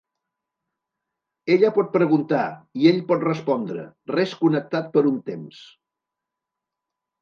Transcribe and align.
Ella 1.57 1.71
pot 1.75 1.91
preguntar, 1.99 2.41
i 2.81 2.91
ell 2.95 2.99
pot 3.13 3.29
respondre, 3.29 3.87
res 4.19 4.37
connectat 4.43 4.93
per 4.99 5.09
un 5.15 5.25
temps. 5.33 5.65